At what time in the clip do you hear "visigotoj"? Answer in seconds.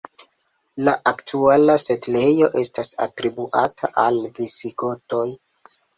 4.41-5.25